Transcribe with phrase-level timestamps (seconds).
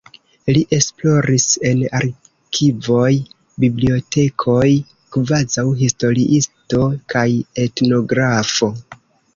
[0.55, 3.11] Li esploris en arkivoj,
[3.65, 4.65] bibliotekoj
[5.17, 7.29] kvazaŭ historiisto kaj
[7.69, 8.75] etnografo.